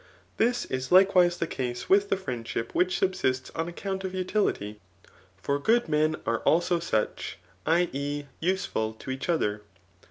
[0.39, 4.79] Thi^ is likewise the case with the friendship which subsists on account of utility;
[5.39, 7.87] for good men are also such [i.
[7.93, 8.23] e.
[8.39, 9.61] use ful3 to each other.